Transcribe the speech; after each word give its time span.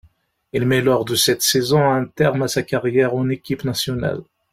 Il 0.51 0.65
met 0.65 0.81
lors 0.81 1.05
de 1.05 1.13
cette 1.13 1.43
saison 1.43 1.87
un 1.91 2.05
terme 2.05 2.41
à 2.41 2.47
sa 2.47 2.63
carrière 2.63 3.13
en 3.13 3.29
équipe 3.29 3.63
nationale. 3.65 4.23